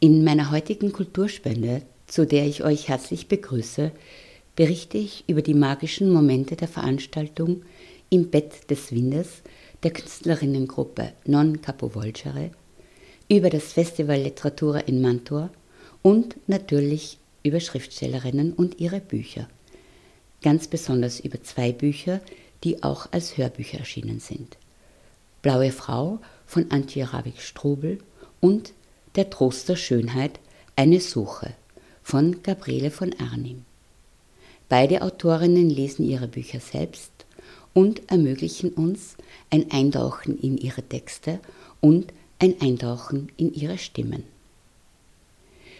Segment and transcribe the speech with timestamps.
[0.00, 3.90] In meiner heutigen Kulturspende, zu der ich euch herzlich begrüße,
[4.54, 7.62] berichte ich über die magischen Momente der Veranstaltung
[8.08, 9.42] Im Bett des Windes
[9.82, 12.52] der Künstlerinnengruppe Non Capovolgere,
[13.28, 15.50] über das Festival Literatura in Mantua
[16.02, 19.48] und natürlich über Schriftstellerinnen und ihre Bücher.
[20.42, 22.20] Ganz besonders über zwei Bücher,
[22.62, 24.58] die auch als Hörbücher erschienen sind.
[25.42, 27.98] Blaue Frau von Antje Ravik-Strubel
[28.40, 28.72] und
[29.18, 30.38] Der Trost der Schönheit,
[30.76, 31.52] eine Suche
[32.04, 33.64] von Gabriele von Arnim.
[34.68, 37.10] Beide Autorinnen lesen ihre Bücher selbst
[37.74, 39.16] und ermöglichen uns
[39.50, 41.40] ein Eintauchen in ihre Texte
[41.80, 44.22] und ein Eintauchen in ihre Stimmen.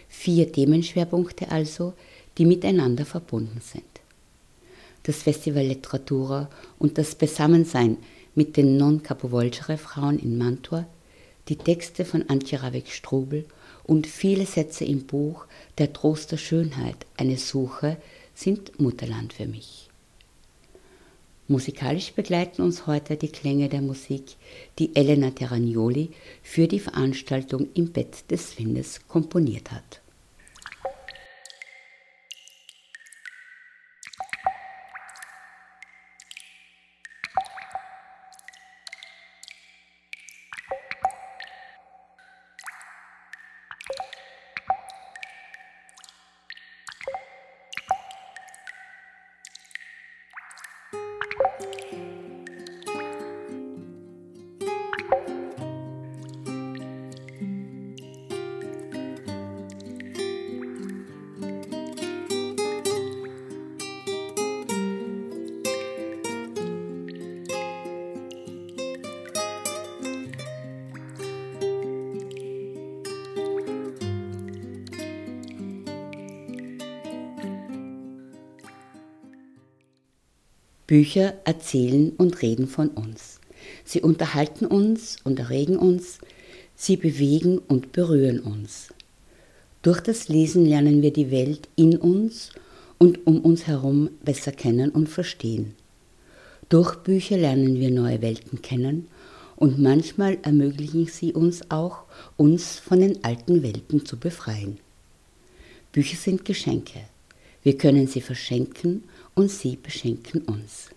[0.09, 1.93] Vier Themenschwerpunkte also,
[2.39, 3.85] die miteinander verbunden sind.
[5.05, 7.99] Das Festival Literatura und das Beisammensein
[8.35, 10.89] mit den non-Capovolgere Frauen in Mantua,
[11.49, 13.47] die Texte von Antje Ravek-Strubel
[13.85, 15.47] und viele Sätze im Buch
[15.79, 17.97] Der Trost der Schönheit, eine Suche
[18.35, 19.89] sind Mutterland für mich.
[21.51, 24.37] Musikalisch begleiten uns heute die Klänge der Musik,
[24.79, 26.11] die Elena Terragnoli
[26.43, 30.03] für die Veranstaltung im Bett des Windes komponiert hat.
[80.89, 83.41] Bücher erzählen und reden von uns.
[83.85, 86.19] Sie unterhalten uns und erregen uns,
[86.75, 88.89] sie bewegen und berühren uns.
[89.83, 92.53] Durch das Lesen lernen wir die Welt in uns
[92.97, 95.75] und um uns herum besser kennen und verstehen.
[96.71, 99.09] Durch Bücher lernen wir neue Welten kennen
[99.57, 102.05] und manchmal ermöglichen sie uns auch,
[102.39, 104.79] uns von den alten Welten zu befreien.
[105.93, 107.01] Bücher sind Geschenke.
[107.63, 109.05] Wir können sie verschenken
[109.39, 110.89] und sie beschenken uns.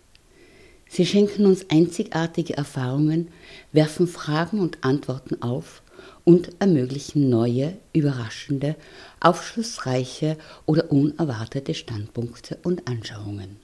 [0.89, 3.27] Sie schenken uns einzigartige Erfahrungen,
[3.71, 5.83] werfen Fragen und Antworten auf
[6.25, 8.75] und ermöglichen neue, überraschende,
[9.19, 13.57] aufschlussreiche oder unerwartete Standpunkte und Anschauungen.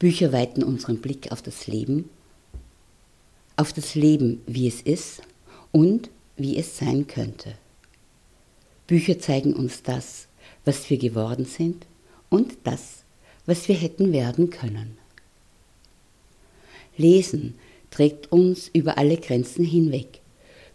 [0.00, 2.10] Bücher weiten unseren Blick auf das Leben,
[3.54, 5.22] auf das Leben, wie es ist
[5.70, 7.54] und wie es sein könnte.
[8.88, 10.26] Bücher zeigen uns das,
[10.64, 11.86] was wir geworden sind
[12.28, 12.95] und das,
[13.46, 14.98] was wir hätten werden können.
[16.96, 17.54] Lesen
[17.90, 20.20] trägt uns über alle Grenzen hinweg.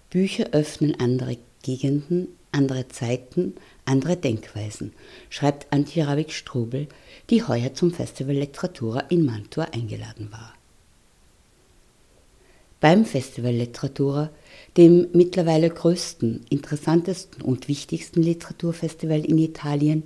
[0.09, 3.55] Bücher öffnen andere Gegenden, andere Zeiten,
[3.85, 4.93] andere Denkweisen,
[5.29, 6.87] schreibt Antje Ravik-Strubel,
[7.29, 10.53] die heuer zum Festival Literatura in Mantua eingeladen war.
[12.79, 14.31] Beim Festival Literatura,
[14.75, 20.03] dem mittlerweile größten, interessantesten und wichtigsten Literaturfestival in Italien,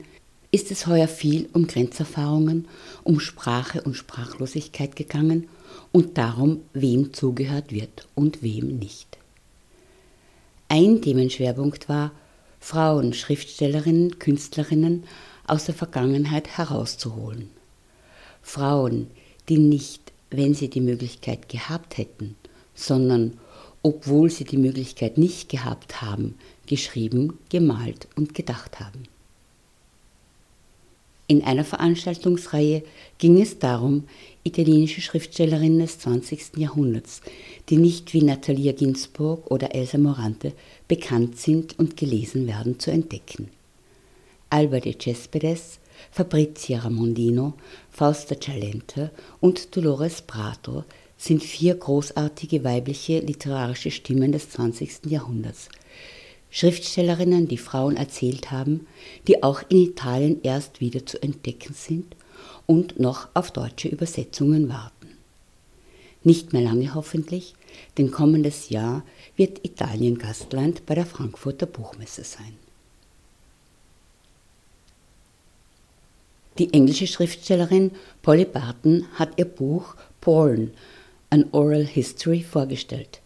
[0.55, 2.69] ist es heuer viel um Grenzerfahrungen,
[3.03, 5.49] um Sprache und Sprachlosigkeit gegangen
[5.91, 9.17] und darum, wem zugehört wird und wem nicht.
[10.69, 12.13] Ein Themenschwerpunkt war,
[12.61, 15.03] Frauen, Schriftstellerinnen, Künstlerinnen
[15.45, 17.49] aus der Vergangenheit herauszuholen.
[18.41, 19.07] Frauen,
[19.49, 22.37] die nicht, wenn sie die Möglichkeit gehabt hätten,
[22.73, 23.33] sondern
[23.83, 26.35] obwohl sie die Möglichkeit nicht gehabt haben,
[26.65, 29.03] geschrieben, gemalt und gedacht haben.
[31.27, 32.83] In einer Veranstaltungsreihe
[33.17, 34.03] ging es darum,
[34.43, 36.57] italienische Schriftstellerinnen des 20.
[36.57, 37.21] Jahrhunderts,
[37.69, 40.53] die nicht wie Natalia Ginsburg oder Elsa Morante
[40.87, 43.49] bekannt sind und gelesen werden, zu entdecken.
[44.51, 45.79] Alba de Cespedes,
[46.11, 47.53] Fabrizia Ramondino,
[47.89, 50.83] Fausta Cialente und Dolores Prato
[51.17, 55.07] sind vier großartige weibliche literarische Stimmen des 20.
[55.07, 55.69] Jahrhunderts–
[56.55, 58.87] Schriftstellerinnen, die Frauen erzählt haben,
[59.27, 62.15] die auch in Italien erst wieder zu entdecken sind
[62.65, 65.09] und noch auf deutsche Übersetzungen warten.
[66.23, 67.55] Nicht mehr lange hoffentlich,
[67.97, 69.03] denn kommendes Jahr
[69.35, 72.53] wird Italien Gastland bei der Frankfurter Buchmesse sein.
[76.57, 77.91] Die englische Schriftstellerin
[78.21, 80.71] Polly Barton hat ihr Buch Porn,
[81.29, 83.19] An Oral History vorgestellt.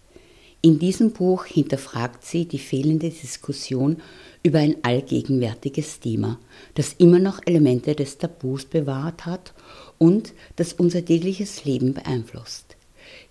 [0.62, 4.02] In diesem Buch hinterfragt sie die fehlende Diskussion
[4.44, 6.38] über ein allgegenwärtiges Thema,
[6.74, 9.54] das immer noch Elemente des Tabus bewahrt hat
[9.98, 12.76] und das unser tägliches Leben beeinflusst.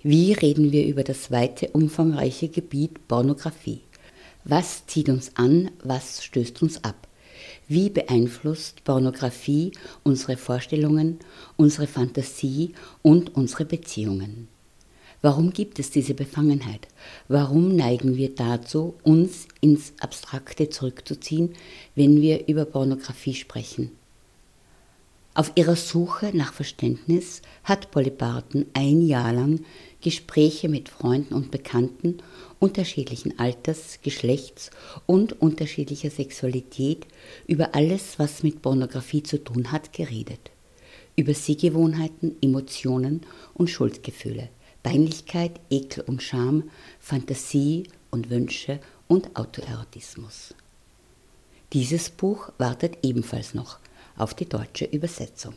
[0.02, 3.82] Wie reden wir über das weite, umfangreiche Gebiet Pornografie?
[4.44, 7.08] Was zieht uns an, was stößt uns ab?
[7.69, 9.72] Wie beeinflusst Pornografie
[10.02, 11.19] unsere Vorstellungen,
[11.56, 12.72] unsere Fantasie
[13.02, 14.48] und unsere Beziehungen?
[15.20, 16.86] Warum gibt es diese Befangenheit?
[17.26, 21.54] Warum neigen wir dazu, uns ins Abstrakte zurückzuziehen,
[21.96, 23.90] wenn wir über Pornografie sprechen?
[25.34, 29.64] Auf ihrer Suche nach Verständnis hat Polly Barton ein Jahr lang
[30.00, 32.18] Gespräche mit Freunden und Bekannten
[32.60, 34.70] unterschiedlichen Alters, Geschlechts
[35.06, 37.06] und unterschiedlicher Sexualität
[37.46, 40.50] über alles, was mit Pornografie zu tun hat, geredet.
[41.16, 43.22] Über Sehgewohnheiten, Emotionen
[43.54, 44.48] und Schuldgefühle.
[44.88, 50.55] Peinlichkeit, Ekel und Scham, Fantasie und Wünsche und Autoerotismus.
[51.75, 53.81] Dieses Buch wartet ebenfalls noch
[54.17, 55.52] auf die deutsche Übersetzung.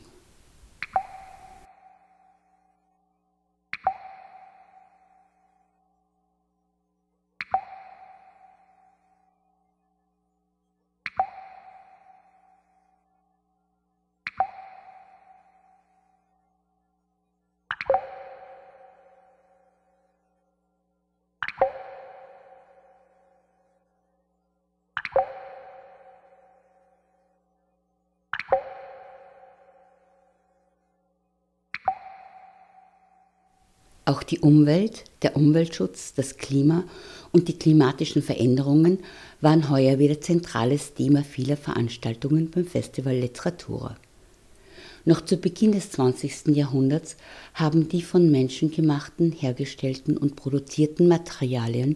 [34.11, 36.83] Auch die Umwelt, der Umweltschutz, das Klima
[37.31, 38.99] und die klimatischen Veränderungen
[39.39, 43.95] waren heuer wieder zentrales Thema vieler Veranstaltungen beim Festival Literatura.
[45.05, 46.47] Noch zu Beginn des 20.
[46.47, 47.15] Jahrhunderts
[47.53, 51.95] haben die von Menschen gemachten, hergestellten und produzierten Materialien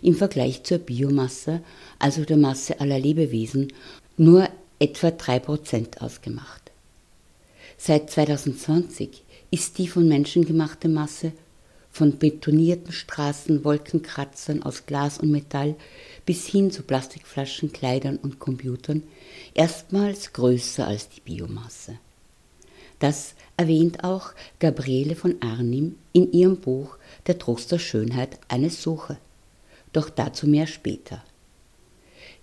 [0.00, 1.60] im Vergleich zur Biomasse,
[1.98, 3.72] also der Masse aller Lebewesen,
[4.16, 6.70] nur etwa 3% ausgemacht.
[7.76, 11.32] Seit 2020 ist die von Menschen gemachte Masse
[11.98, 15.74] von betonierten Straßen, Wolkenkratzern aus Glas und Metall
[16.24, 19.02] bis hin zu Plastikflaschen, Kleidern und Computern
[19.52, 21.98] erstmals größer als die Biomasse.
[23.00, 24.30] Das erwähnt auch
[24.60, 26.96] Gabriele von Arnim in ihrem Buch
[27.26, 29.18] Der Trost der Schönheit eine Suche.
[29.92, 31.24] Doch dazu mehr später.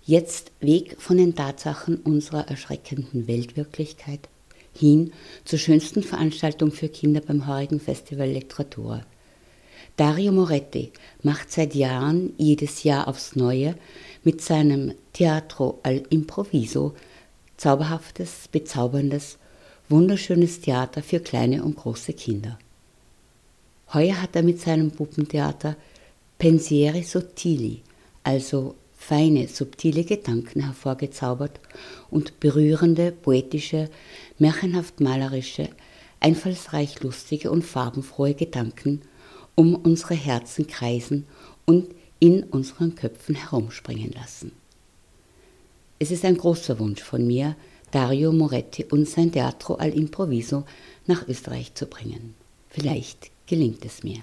[0.04, 4.28] Jetzt Weg von den Tatsachen unserer erschreckenden Weltwirklichkeit
[4.74, 5.12] hin
[5.46, 9.00] zur schönsten Veranstaltung für Kinder beim heurigen Festival Literatur.
[9.96, 13.76] Dario Moretti macht seit Jahren jedes Jahr aufs Neue
[14.24, 16.94] mit seinem Teatro al Improviso
[17.56, 19.38] zauberhaftes, bezauberndes,
[19.88, 22.58] wunderschönes Theater für kleine und große Kinder.
[23.94, 25.76] Heuer hat er mit seinem Puppentheater
[26.38, 27.80] Pensieri sottili,
[28.22, 31.58] also feine, subtile Gedanken hervorgezaubert
[32.10, 33.88] und berührende, poetische,
[34.38, 35.70] märchenhaft malerische,
[36.20, 39.00] einfallsreich lustige und farbenfrohe Gedanken
[39.56, 41.26] um unsere Herzen kreisen
[41.64, 41.88] und
[42.20, 44.52] in unseren Köpfen herumspringen lassen.
[45.98, 47.56] Es ist ein großer Wunsch von mir,
[47.90, 50.64] Dario Moretti und sein Teatro al Improviso
[51.06, 52.34] nach Österreich zu bringen.
[52.68, 54.22] Vielleicht gelingt es mir.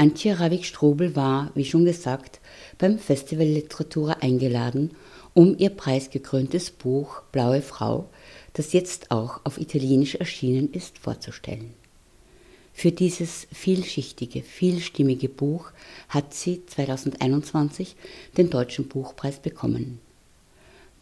[0.00, 2.40] Antje Ravik-Strobel war, wie schon gesagt,
[2.78, 4.92] beim Festival Literatur eingeladen,
[5.34, 8.08] um ihr preisgekröntes Buch Blaue Frau,
[8.54, 11.74] das jetzt auch auf Italienisch erschienen ist, vorzustellen.
[12.72, 15.70] Für dieses vielschichtige, vielstimmige Buch
[16.08, 17.94] hat sie 2021
[18.38, 20.00] den Deutschen Buchpreis bekommen.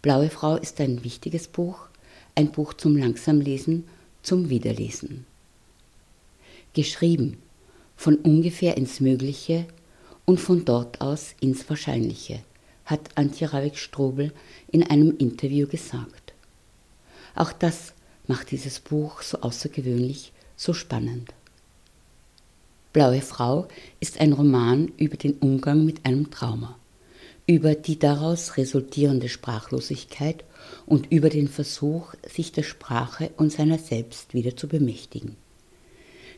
[0.02, 1.86] Blaue Frau ist ein wichtiges Buch,
[2.34, 3.84] ein Buch zum Langsamlesen,
[4.24, 5.24] zum Wiederlesen.
[6.72, 7.36] Geschrieben
[7.98, 9.66] von ungefähr ins Mögliche
[10.24, 12.38] und von dort aus ins Wahrscheinliche,
[12.84, 14.32] hat Antje Ravik-Strobel
[14.70, 16.32] in einem Interview gesagt.
[17.34, 17.94] Auch das
[18.28, 21.34] macht dieses Buch so außergewöhnlich, so spannend.
[22.92, 23.66] Blaue Frau
[23.98, 26.78] ist ein Roman über den Umgang mit einem Trauma,
[27.48, 30.44] über die daraus resultierende Sprachlosigkeit
[30.86, 35.36] und über den Versuch, sich der Sprache und seiner selbst wieder zu bemächtigen.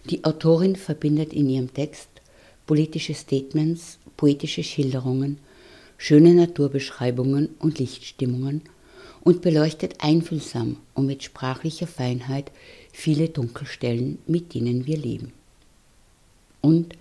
[0.08, 2.08] Die Autorin verbindet in ihrem Text
[2.66, 5.38] politische Statements, poetische Schilderungen,
[5.98, 8.62] schöne Naturbeschreibungen und Lichtstimmungen
[9.22, 12.50] und beleuchtet einfühlsam und mit sprachlicher Feinheit
[12.92, 15.32] viele Dunkelstellen, mit denen wir leben.
[16.62, 16.94] Und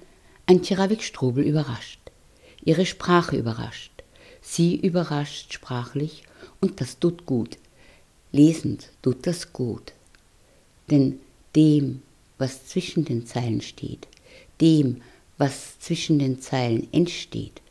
[0.46, 2.00] Antje Ravik-Strobel überrascht.
[2.66, 3.92] Ihre Sprache überrascht.
[4.42, 6.24] Sie überrascht sprachlich
[6.60, 7.58] und das tut gut.
[8.32, 9.94] Lesend tut das gut.
[10.90, 11.20] Denn
[11.56, 12.02] dem,
[12.40, 14.08] was zwischen den Zeilen steht,
[14.60, 15.02] dem,
[15.38, 17.62] was zwischen den Zeilen entsteht,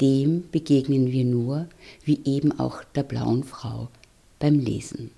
[0.00, 1.68] dem begegnen wir nur,
[2.04, 3.88] wie eben auch der blauen Frau,
[4.38, 5.10] beim Lesen.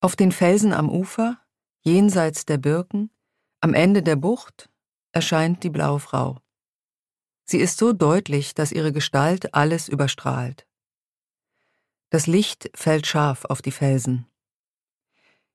[0.00, 1.38] Auf den Felsen am Ufer,
[1.84, 3.10] jenseits der Birken,
[3.60, 4.68] am Ende der Bucht,
[5.12, 6.38] erscheint die blaue Frau.
[7.44, 10.66] Sie ist so deutlich, dass ihre Gestalt alles überstrahlt.
[12.10, 14.26] Das Licht fällt scharf auf die Felsen.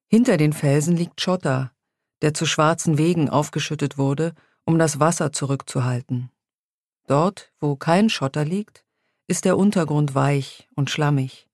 [0.08, 1.72] Hinter den Felsen liegt Schotter,
[2.24, 4.34] der zu schwarzen Wegen aufgeschüttet wurde,
[4.66, 6.32] um das Wasser zurückzuhalten.
[7.06, 8.86] Dort, wo kein Schotter liegt,
[9.28, 11.50] ist der Untergrund weich und schlammig,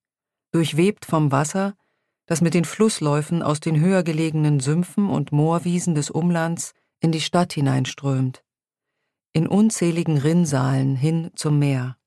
[0.51, 1.75] durchwebt vom Wasser,
[2.27, 7.21] das mit den Flussläufen aus den höher gelegenen Sümpfen und Moorwiesen des Umlands in die
[7.21, 8.43] Stadt hineinströmt,
[9.33, 11.97] in unzähligen Rinnsalen hin zum Meer.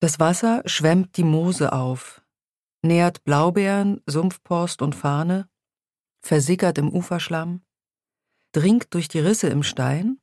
[0.00, 2.20] Das Wasser schwemmt die Moose auf,
[2.82, 5.48] nährt Blaubeeren, Sumpfporst und Fahne,
[6.24, 7.62] versickert im Uferschlamm,
[8.52, 10.18] dringt durch die Risse im Stein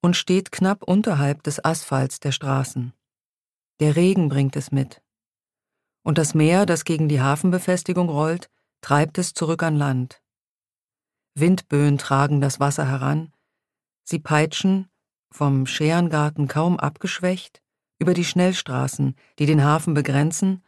[0.00, 2.92] und steht knapp unterhalb des Asphalts der Straßen.
[3.78, 5.00] Der Regen bringt es mit.
[6.02, 10.22] Und das Meer, das gegen die Hafenbefestigung rollt, treibt es zurück an Land.
[11.34, 13.32] Windböen tragen das Wasser heran,
[14.02, 14.88] sie peitschen,
[15.30, 17.62] vom Scherengarten kaum abgeschwächt,
[17.98, 20.64] über die Schnellstraßen, die den Hafen begrenzen,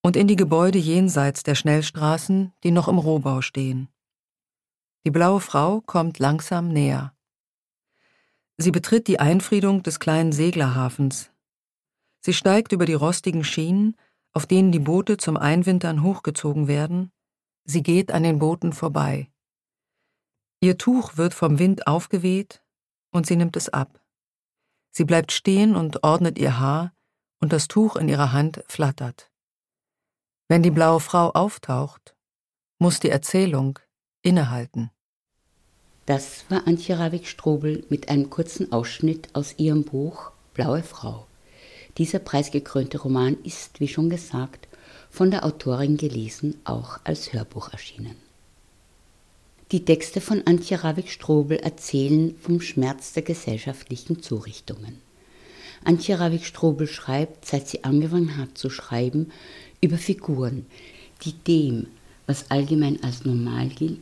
[0.00, 3.88] und in die Gebäude jenseits der Schnellstraßen, die noch im Rohbau stehen.
[5.04, 7.14] Die blaue Frau kommt langsam näher.
[8.56, 11.30] Sie betritt die Einfriedung des kleinen Seglerhafens.
[12.20, 13.96] Sie steigt über die rostigen Schienen,
[14.32, 17.10] auf denen die Boote zum Einwintern hochgezogen werden.
[17.64, 19.28] Sie geht an den Booten vorbei.
[20.60, 22.64] Ihr Tuch wird vom Wind aufgeweht
[23.10, 24.00] und sie nimmt es ab.
[24.92, 26.94] Sie bleibt stehen und ordnet ihr Haar,
[27.40, 29.32] und das Tuch in ihrer Hand flattert.
[30.46, 32.14] Wenn die blaue Frau auftaucht,
[32.78, 33.80] muss die Erzählung
[34.22, 34.91] innehalten.
[36.04, 41.28] Das war Antje Ravik-Strobel mit einem kurzen Ausschnitt aus ihrem Buch Blaue Frau.
[41.96, 44.66] Dieser preisgekrönte Roman ist, wie schon gesagt,
[45.10, 48.16] von der Autorin gelesen, auch als Hörbuch erschienen.
[49.70, 55.00] Die Texte von Antje Ravik-Strobel erzählen vom Schmerz der gesellschaftlichen Zurichtungen.
[55.84, 59.30] Antje Ravik-Strobel schreibt, seit sie angefangen hat zu schreiben,
[59.80, 60.66] über Figuren,
[61.24, 61.86] die dem,
[62.26, 64.00] was allgemein als normal gilt,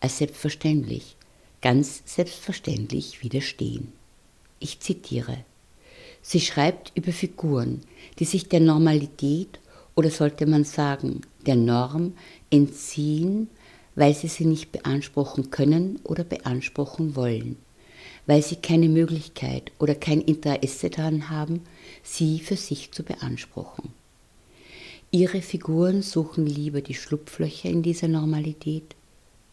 [0.00, 1.15] als selbstverständlich,
[1.66, 3.92] ganz selbstverständlich widerstehen.
[4.60, 5.38] Ich zitiere.
[6.22, 7.80] Sie schreibt über Figuren,
[8.18, 9.58] die sich der Normalität
[9.94, 12.14] oder sollte man sagen der Norm
[12.50, 13.48] entziehen
[13.96, 17.56] weil sie sie nicht beanspruchen können oder beanspruchen wollen,
[18.26, 21.62] weil sie keine Möglichkeit oder kein Interesse daran haben,
[22.02, 23.90] sie für sich zu beanspruchen.
[25.10, 28.94] Ihre Figuren suchen lieber die Schlupflöcher in dieser Normalität,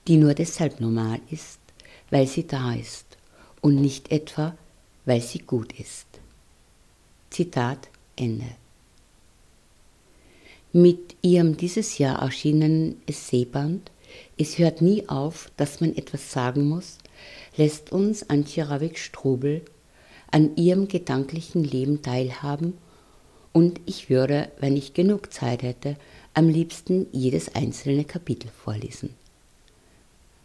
[0.07, 1.59] die nur deshalb normal ist,
[2.13, 3.17] weil sie da ist
[3.59, 4.55] und nicht etwa,
[5.05, 6.05] weil sie gut ist.
[7.31, 8.45] Zitat Ende.
[10.73, 13.89] Mit ihrem dieses Jahr erschienenen Essayband
[14.37, 16.99] es hört nie auf, dass man etwas sagen muss,
[17.57, 19.63] lässt uns Antje Ravik-Strobel
[20.29, 22.77] an ihrem gedanklichen Leben teilhaben
[23.53, 25.97] und ich würde, wenn ich genug Zeit hätte,
[26.35, 29.22] am liebsten jedes einzelne Kapitel vorlesen.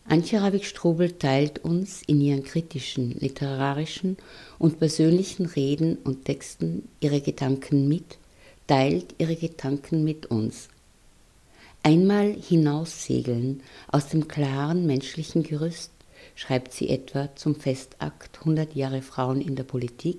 [0.08, 4.16] Antje Ravik-Strobel teilt uns in ihren kritischen, literarischen
[4.58, 8.18] und persönlichen Reden und Texten ihre Gedanken mit,
[8.66, 10.68] teilt ihre Gedanken mit uns
[11.82, 15.92] Einmal hinaussegeln aus dem klaren menschlichen Gerüst,
[16.34, 20.18] schreibt sie etwa zum Festakt 100 Jahre Frauen in der Politik.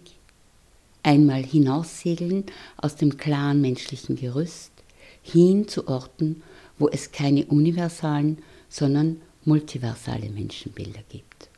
[1.03, 2.45] Einmal hinaussegeln
[2.77, 4.71] aus dem klaren menschlichen Gerüst,
[5.21, 6.41] hin zu Orten,
[6.77, 11.48] wo es keine universalen, sondern multiversale Menschenbilder gibt.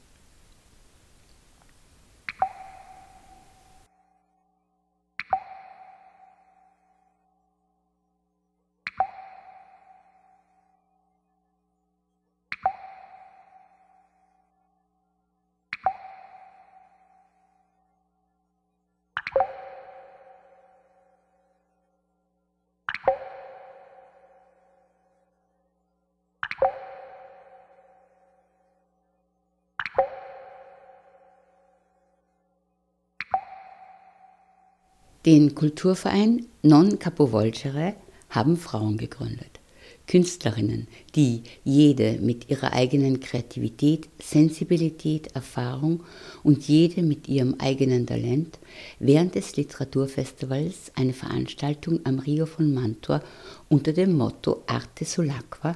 [35.24, 37.94] Den Kulturverein Non Capovolgere
[38.32, 39.60] haben Frauen gegründet.
[40.08, 46.04] Künstlerinnen, die jede mit ihrer eigenen Kreativität, Sensibilität, Erfahrung
[46.42, 48.58] und jede mit ihrem eigenen Talent
[48.98, 53.22] während des Literaturfestivals eine Veranstaltung am Rio von Mantua
[53.70, 55.76] unter dem Motto Arte sull'acqua,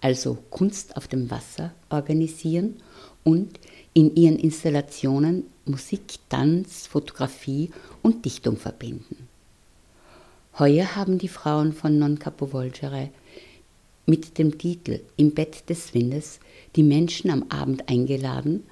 [0.00, 2.76] also Kunst auf dem Wasser, organisieren
[3.24, 3.60] und
[3.96, 7.70] in ihren Installationen Musik, Tanz, Fotografie
[8.02, 9.26] und Dichtung verbinden.
[10.58, 13.08] Heuer haben die Frauen von Non Capovolgere
[14.04, 16.40] mit dem Titel Im Bett des Windes
[16.76, 18.64] die Menschen am Abend eingeladen,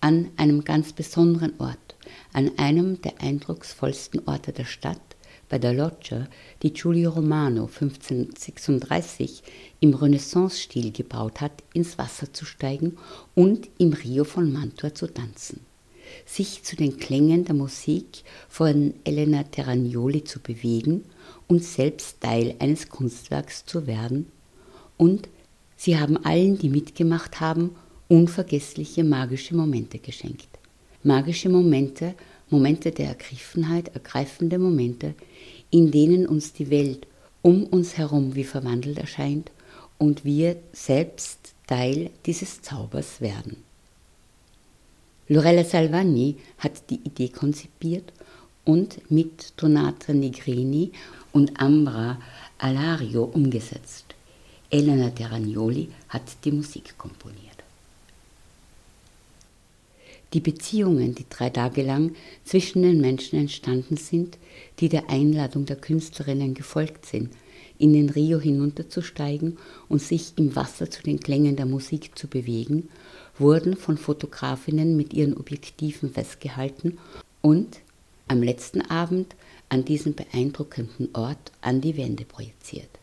[0.00, 1.94] an einem ganz besonderen Ort,
[2.32, 5.09] an einem der eindrucksvollsten Orte der Stadt,
[5.50, 6.28] bei der Loggia,
[6.62, 9.42] die Giulio Romano 1536
[9.80, 12.96] im Renaissance-Stil gebaut hat, ins Wasser zu steigen
[13.34, 15.60] und im Rio von Mantua zu tanzen.
[16.24, 21.04] Sich zu den Klängen der Musik von Elena Terragnoli zu bewegen
[21.48, 24.26] und selbst Teil eines Kunstwerks zu werden
[24.96, 25.28] und
[25.76, 27.76] sie haben allen, die mitgemacht haben,
[28.08, 30.48] unvergessliche magische Momente geschenkt.
[31.02, 32.14] Magische Momente,
[32.50, 35.14] Momente der Ergriffenheit, ergreifende Momente,
[35.70, 37.06] in denen uns die Welt
[37.42, 39.50] um uns herum wie verwandelt erscheint
[39.98, 43.56] und wir selbst Teil dieses Zaubers werden.
[45.28, 48.12] Lorella Salvani hat die Idee konzipiert
[48.64, 50.90] und mit Donata Negrini
[51.32, 52.18] und Ambra
[52.58, 54.06] Alario umgesetzt.
[54.68, 57.49] Elena Terragnoli hat die Musik komponiert.
[60.32, 62.14] Die Beziehungen, die drei Tage lang
[62.44, 64.38] zwischen den Menschen entstanden sind,
[64.78, 67.30] die der Einladung der Künstlerinnen gefolgt sind,
[67.78, 72.88] in den Rio hinunterzusteigen und sich im Wasser zu den Klängen der Musik zu bewegen,
[73.38, 76.98] wurden von Fotografinnen mit ihren Objektiven festgehalten
[77.40, 77.80] und
[78.28, 79.34] am letzten Abend
[79.68, 82.99] an diesem beeindruckenden Ort an die Wände projiziert.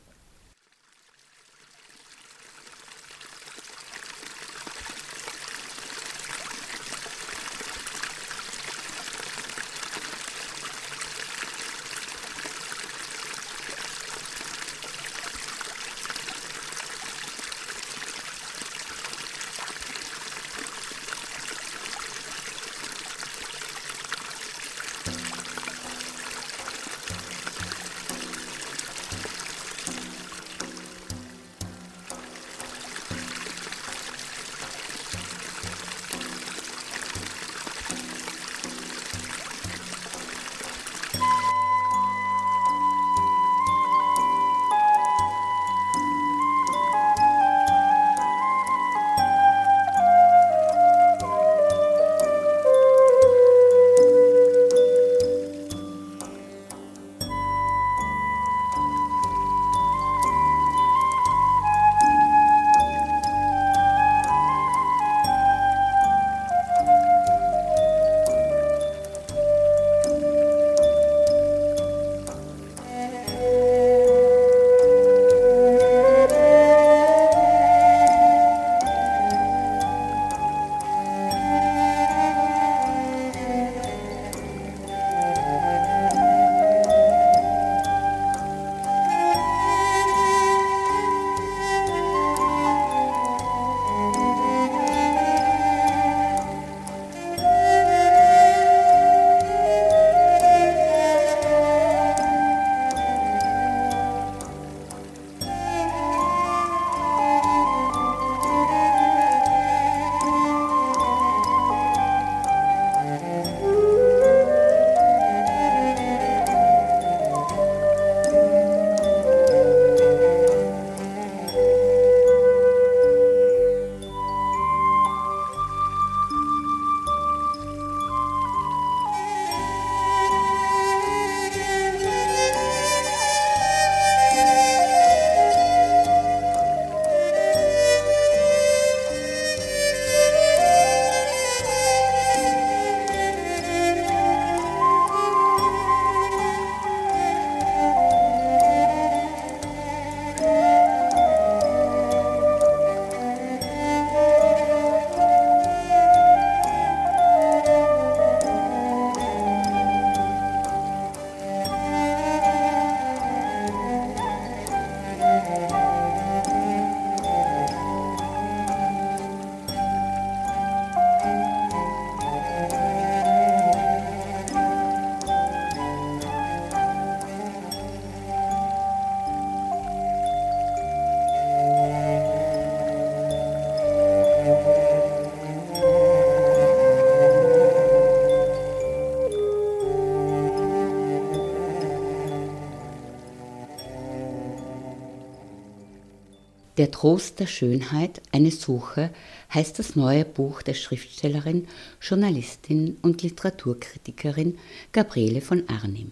[196.77, 199.09] Der Trost der Schönheit, eine Suche,
[199.51, 201.67] heißt das neue Buch der Schriftstellerin,
[201.99, 204.59] Journalistin und Literaturkritikerin
[204.91, 206.11] Gabriele von Arnim.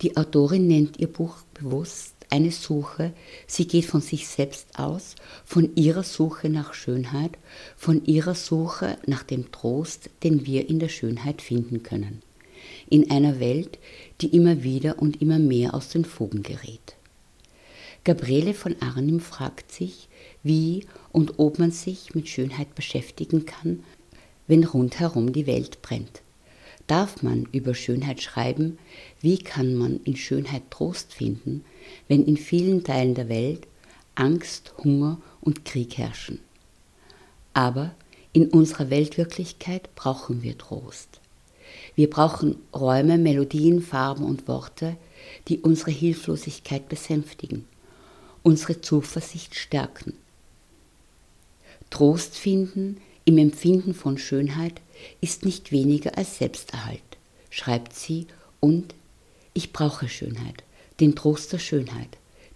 [0.00, 3.12] Die Autorin nennt ihr Buch bewusst eine Suche,
[3.46, 7.38] sie geht von sich selbst aus, von ihrer Suche nach Schönheit,
[7.76, 12.22] von ihrer Suche nach dem Trost, den wir in der Schönheit finden können,
[12.90, 13.78] in einer Welt,
[14.22, 16.96] die immer wieder und immer mehr aus den Fugen gerät.
[18.04, 20.08] Gabriele von Arnim fragt sich,
[20.42, 23.84] wie und ob man sich mit Schönheit beschäftigen kann,
[24.48, 26.22] wenn rundherum die Welt brennt.
[26.88, 28.76] Darf man über Schönheit schreiben?
[29.20, 31.64] Wie kann man in Schönheit Trost finden,
[32.08, 33.68] wenn in vielen Teilen der Welt
[34.16, 36.40] Angst, Hunger und Krieg herrschen?
[37.54, 37.94] Aber
[38.32, 41.20] in unserer Weltwirklichkeit brauchen wir Trost.
[41.94, 44.96] Wir brauchen Räume, Melodien, Farben und Worte,
[45.46, 47.64] die unsere Hilflosigkeit besänftigen
[48.42, 50.14] unsere Zuversicht stärken.
[51.90, 54.80] Trost finden im Empfinden von Schönheit
[55.20, 57.00] ist nicht weniger als Selbsterhalt,
[57.50, 58.26] schreibt sie,
[58.60, 58.94] und
[59.54, 60.64] ich brauche Schönheit,
[61.00, 62.08] den Trost der Schönheit,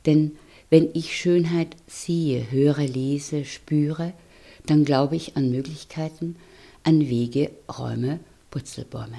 [0.06, 0.36] denn
[0.70, 4.12] wenn ich Schönheit sehe, höre, lese, spüre,
[4.66, 6.36] dann glaube ich an Möglichkeiten,
[6.82, 8.18] an Wege, Räume,
[8.50, 9.18] Purzelbäume.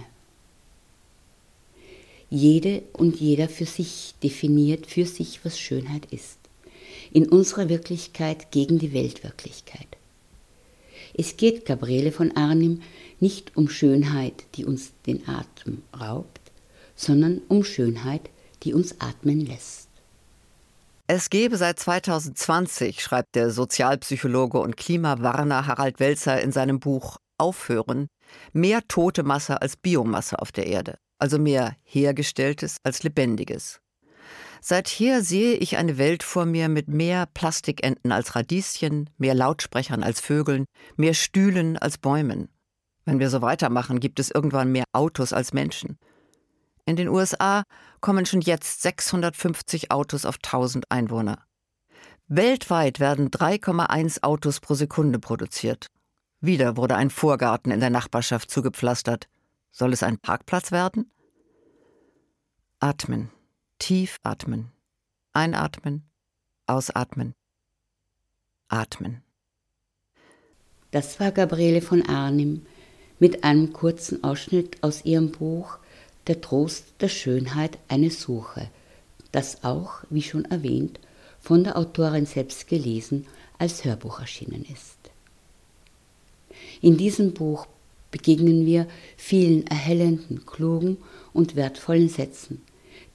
[2.29, 6.37] Jede und jeder für sich definiert für sich, was Schönheit ist
[7.11, 9.87] in unserer Wirklichkeit gegen die Weltwirklichkeit.
[11.13, 12.81] Es geht Gabriele von Arnim
[13.19, 16.51] nicht um Schönheit, die uns den Atem raubt,
[16.95, 18.29] sondern um Schönheit,
[18.63, 19.87] die uns atmen lässt.
[21.07, 28.07] Es gebe seit 2020, schreibt der Sozialpsychologe und Klimawarner Harald Welzer in seinem Buch Aufhören,
[28.51, 33.79] mehr tote Masse als Biomasse auf der Erde, also mehr Hergestelltes als Lebendiges.
[34.61, 40.19] Seither sehe ich eine Welt vor mir mit mehr Plastikenten als Radieschen, mehr Lautsprechern als
[40.19, 40.65] Vögeln,
[40.95, 42.49] mehr Stühlen als Bäumen.
[43.05, 45.97] Wenn wir so weitermachen, gibt es irgendwann mehr Autos als Menschen.
[46.85, 47.63] In den USA
[48.01, 51.43] kommen schon jetzt 650 Autos auf 1000 Einwohner.
[52.27, 55.87] Weltweit werden 3,1 Autos pro Sekunde produziert.
[56.41, 59.27] Wieder wurde ein Vorgarten in der Nachbarschaft zugepflastert.
[59.71, 61.11] Soll es ein Parkplatz werden?
[62.79, 63.31] Atmen.
[63.79, 64.71] Tief atmen.
[65.33, 66.09] Einatmen,
[66.65, 67.35] ausatmen,
[68.69, 69.21] atmen.
[70.89, 72.65] Das war Gabriele von Arnim
[73.19, 75.77] mit einem kurzen Ausschnitt aus ihrem Buch
[76.25, 78.69] Der Trost der Schönheit eine Suche,
[79.31, 80.99] das auch, wie schon erwähnt,
[81.39, 83.27] von der Autorin selbst gelesen
[83.59, 84.97] als Hörbuch erschienen ist.
[86.81, 87.67] In diesem Buch
[88.09, 88.87] begegnen wir
[89.17, 90.97] vielen erhellenden, klugen
[91.31, 92.63] und wertvollen Sätzen,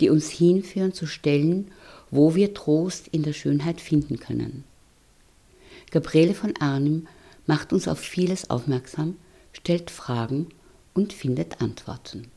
[0.02, 1.70] die uns hinführen zu Stellen,
[2.10, 4.64] wo wir Trost in der Schönheit finden können.
[5.92, 7.06] Gabriele von Arnim
[7.46, 9.16] macht uns auf vieles aufmerksam,
[9.52, 10.48] stellt Fragen
[10.92, 12.32] und findet Antworten.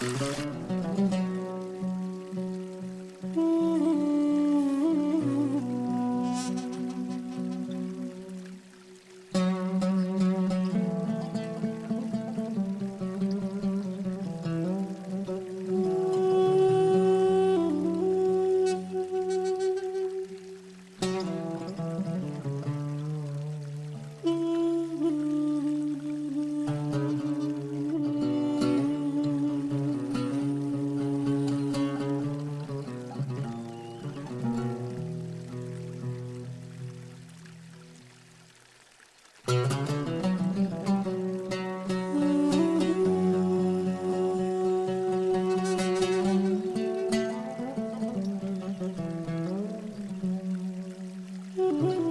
[0.00, 0.69] Música
[51.70, 52.09] Mm-hmm.